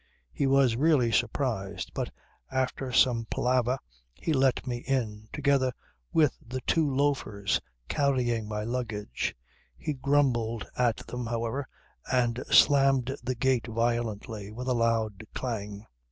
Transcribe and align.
"He 0.33 0.47
was 0.47 0.75
really 0.77 1.11
surprised, 1.11 1.91
but 1.93 2.09
after 2.51 2.91
some 2.91 3.27
palaver 3.29 3.77
he 4.15 4.33
let 4.33 4.65
me 4.65 4.77
in 4.77 5.27
together 5.31 5.73
with 6.11 6.33
the 6.43 6.59
two 6.61 6.89
loafers 6.89 7.61
carrying 7.87 8.47
my 8.47 8.63
luggage. 8.63 9.35
He 9.77 9.93
grumbled 9.93 10.65
at 10.75 11.05
them 11.05 11.27
however 11.27 11.67
and 12.11 12.43
slammed 12.49 13.15
the 13.21 13.35
gate 13.35 13.67
violently 13.67 14.49
with 14.49 14.67
a 14.67 14.73
loud 14.73 15.23
clang. 15.35 15.85